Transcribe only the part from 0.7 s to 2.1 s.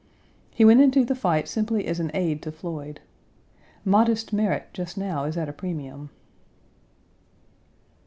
into the fight simply as an